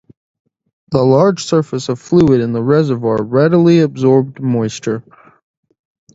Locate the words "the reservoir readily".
2.53-3.81